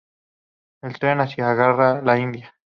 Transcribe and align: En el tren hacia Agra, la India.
En 0.81 0.89
el 0.89 0.97
tren 0.97 1.21
hacia 1.21 1.51
Agra, 1.51 2.01
la 2.01 2.17
India. 2.17 2.55